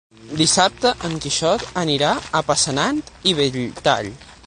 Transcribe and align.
Dissabte 0.37 0.93
en 1.09 1.19
Quixot 1.25 1.67
anirà 1.83 2.09
a 2.41 2.45
Passanant 2.51 3.07
i 3.33 3.37
Belltall. 3.43 4.15